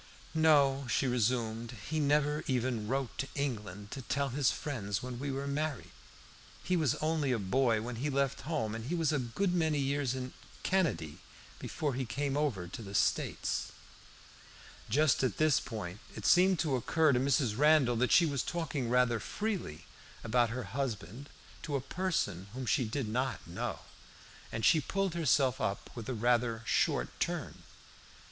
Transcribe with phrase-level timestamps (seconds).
[0.33, 5.29] "No," she resumed, "he never even wrote to England to tell his friends when we
[5.29, 5.91] were married.
[6.63, 9.77] He was only a boy when he left home, and he was a good many
[9.77, 10.33] years in
[10.63, 11.17] Canady
[11.59, 13.71] before he came over to the States."
[14.89, 17.55] Just at this point it seemed to occur to Mrs.
[17.55, 19.85] Randall that she was talking rather freely
[20.23, 21.29] about her husband
[21.61, 23.81] to a person whom she did not know,
[24.51, 27.61] and she pulled herself up with a rather short turn.